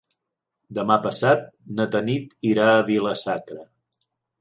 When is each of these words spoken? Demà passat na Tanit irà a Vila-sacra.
Demà 0.77 0.97
passat 1.03 1.45
na 1.81 1.87
Tanit 1.97 2.35
irà 2.55 2.69
a 2.73 2.83
Vila-sacra. 2.91 3.65